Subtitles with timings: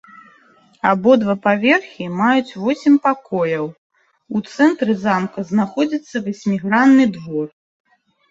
[0.91, 3.65] Абодва паверхі маюць восем пакояў,
[4.39, 7.47] у цэнтры замка знаходзіцца васьмігранны двор.